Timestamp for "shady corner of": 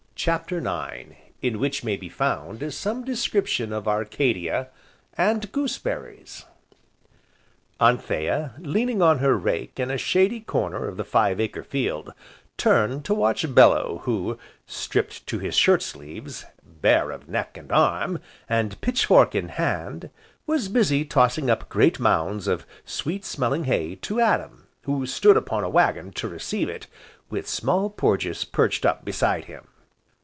9.97-10.97